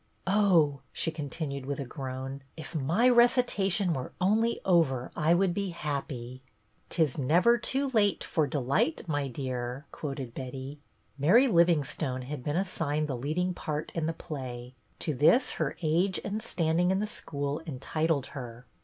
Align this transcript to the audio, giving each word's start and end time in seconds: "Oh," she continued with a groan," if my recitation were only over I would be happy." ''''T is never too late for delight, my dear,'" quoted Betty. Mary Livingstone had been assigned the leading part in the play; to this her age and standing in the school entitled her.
"Oh," 0.25 0.79
she 0.91 1.11
continued 1.11 1.67
with 1.67 1.79
a 1.79 1.85
groan," 1.85 2.41
if 2.57 2.73
my 2.73 3.07
recitation 3.07 3.93
were 3.93 4.13
only 4.19 4.59
over 4.65 5.11
I 5.15 5.35
would 5.35 5.53
be 5.53 5.69
happy." 5.69 6.41
''''T 6.89 7.03
is 7.03 7.17
never 7.19 7.59
too 7.59 7.89
late 7.91 8.23
for 8.23 8.47
delight, 8.47 9.07
my 9.07 9.27
dear,'" 9.27 9.85
quoted 9.91 10.33
Betty. 10.33 10.79
Mary 11.19 11.47
Livingstone 11.47 12.23
had 12.23 12.43
been 12.43 12.57
assigned 12.57 13.07
the 13.07 13.15
leading 13.15 13.53
part 13.53 13.91
in 13.93 14.07
the 14.07 14.11
play; 14.13 14.73
to 14.97 15.13
this 15.13 15.51
her 15.61 15.77
age 15.83 16.19
and 16.23 16.41
standing 16.41 16.89
in 16.89 16.97
the 16.97 17.05
school 17.05 17.61
entitled 17.67 18.25
her. 18.33 18.65